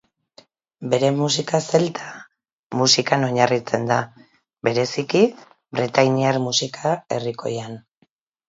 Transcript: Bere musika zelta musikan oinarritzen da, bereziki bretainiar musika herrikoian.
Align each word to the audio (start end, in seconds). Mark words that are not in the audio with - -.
Bere 0.93 1.09
musika 1.17 1.59
zelta 1.77 2.07
musikan 2.79 3.27
oinarritzen 3.27 3.85
da, 3.91 3.99
bereziki 4.69 5.23
bretainiar 5.81 6.41
musika 6.47 6.97
herrikoian. 7.15 7.79